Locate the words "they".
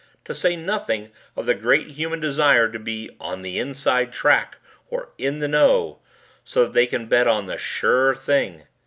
6.73-6.87